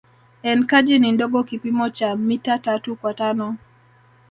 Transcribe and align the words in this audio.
Enkaji 0.43 0.99
ni 0.99 1.11
ndogo 1.11 1.43
kipimo 1.43 1.89
cha 1.89 2.15
mita 2.15 2.57
tatu 2.57 2.95
kwa 2.95 3.13
tano 3.13 3.57